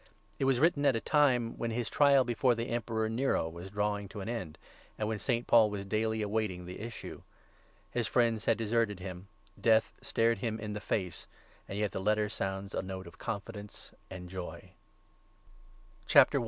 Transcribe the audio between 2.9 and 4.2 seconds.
Nero was drawing